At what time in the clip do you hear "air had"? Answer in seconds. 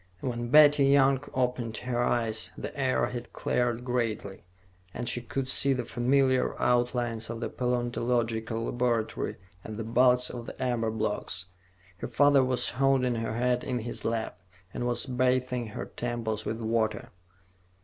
2.75-3.31